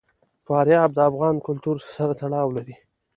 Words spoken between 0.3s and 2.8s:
فاریاب د افغان کلتور سره تړاو لري.